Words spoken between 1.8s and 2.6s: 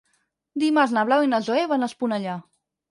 a Esponellà.